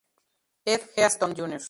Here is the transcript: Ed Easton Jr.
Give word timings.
Ed 0.65 0.81
Easton 0.97 1.33
Jr. 1.35 1.59